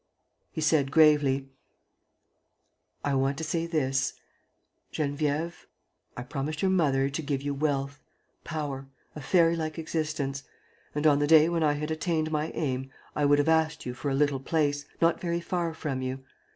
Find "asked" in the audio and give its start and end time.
13.47-13.85